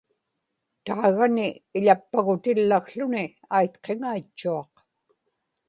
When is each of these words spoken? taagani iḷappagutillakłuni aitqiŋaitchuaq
taagani 0.85 1.47
iḷappagutillakłuni 1.77 3.23
aitqiŋaitchuaq 3.57 4.71